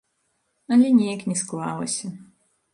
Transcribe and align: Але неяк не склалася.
Але 0.77 0.87
неяк 0.97 1.21
не 1.33 1.39
склалася. 1.45 2.07